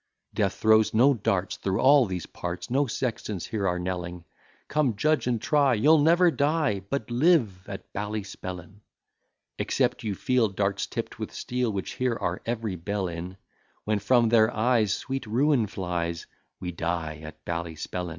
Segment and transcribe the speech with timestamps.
[0.33, 4.23] Death throws no darts through all these parts, No sextons here are knelling;
[4.67, 8.81] Come, judge and try, you'll never die, But live at Ballyspellin.
[9.59, 13.37] Except you feel darts tipp'd with steel, Which here are every belle in:
[13.83, 16.25] When from their eyes sweet ruin flies,
[16.59, 18.09] We die at Ballyspellin.